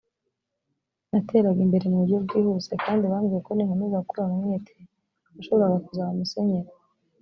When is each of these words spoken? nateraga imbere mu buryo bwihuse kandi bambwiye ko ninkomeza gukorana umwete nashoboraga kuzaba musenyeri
nateraga 1.09 1.59
imbere 1.65 1.85
mu 1.91 1.97
buryo 2.01 2.17
bwihuse 2.25 2.71
kandi 2.83 3.03
bambwiye 3.11 3.39
ko 3.45 3.51
ninkomeza 3.53 4.01
gukorana 4.03 4.33
umwete 4.37 4.73
nashoboraga 5.33 5.77
kuzaba 5.85 6.11
musenyeri 6.19 6.71